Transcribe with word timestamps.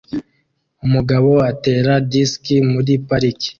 Umugabo 0.85 1.31
atera 1.51 1.93
disiki 2.11 2.55
muri 2.71 2.93
parike 3.07 3.49